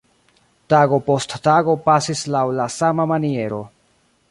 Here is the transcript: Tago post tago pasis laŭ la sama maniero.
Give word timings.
Tago 0.73 0.97
post 1.09 1.35
tago 1.49 1.77
pasis 1.89 2.25
laŭ 2.37 2.43
la 2.61 2.67
sama 2.79 3.09
maniero. 3.15 3.63